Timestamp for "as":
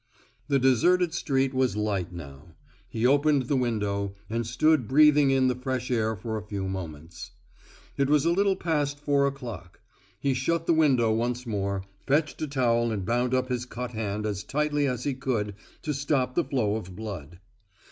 14.25-14.43, 14.87-15.03